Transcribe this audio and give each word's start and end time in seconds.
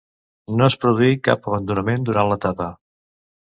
No 0.61 0.65
es 0.67 0.75
produí 0.85 1.11
cap 1.29 1.47
abandonament 1.51 2.11
durant 2.11 2.33
l'etapa. 2.35 2.75